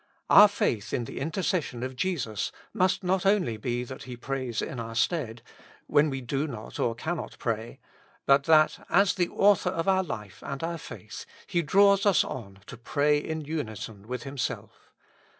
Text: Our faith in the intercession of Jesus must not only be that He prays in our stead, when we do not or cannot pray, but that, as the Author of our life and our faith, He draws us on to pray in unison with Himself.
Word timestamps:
Our 0.31 0.47
faith 0.47 0.93
in 0.93 1.03
the 1.03 1.19
intercession 1.19 1.83
of 1.83 1.95
Jesus 1.95 2.51
must 2.73 3.03
not 3.03 3.23
only 3.23 3.55
be 3.55 3.83
that 3.83 4.05
He 4.05 4.17
prays 4.17 4.59
in 4.59 4.79
our 4.79 4.95
stead, 4.95 5.43
when 5.85 6.09
we 6.09 6.21
do 6.21 6.47
not 6.47 6.79
or 6.79 6.95
cannot 6.95 7.37
pray, 7.37 7.79
but 8.25 8.45
that, 8.45 8.83
as 8.89 9.13
the 9.13 9.29
Author 9.29 9.69
of 9.69 9.87
our 9.87 10.01
life 10.03 10.41
and 10.43 10.63
our 10.63 10.79
faith, 10.79 11.27
He 11.45 11.61
draws 11.61 12.07
us 12.07 12.23
on 12.23 12.61
to 12.65 12.77
pray 12.77 13.19
in 13.19 13.41
unison 13.41 14.07
with 14.07 14.23
Himself. 14.23 14.91